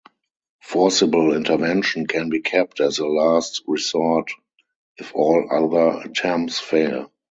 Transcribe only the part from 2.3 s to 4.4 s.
be kept as a last resort